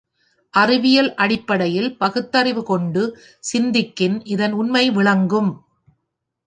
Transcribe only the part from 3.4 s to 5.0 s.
சிந்திக்கின் இதன் உண்மை